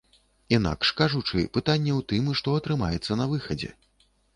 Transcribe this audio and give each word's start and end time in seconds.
Інакш 0.57 0.93
кажучы, 1.01 1.45
пытанне 1.59 1.95
ў 1.99 2.09
тым, 2.15 2.35
што 2.43 2.59
атрымаецца 2.65 3.23
на 3.25 3.33
выхадзе. 3.37 3.71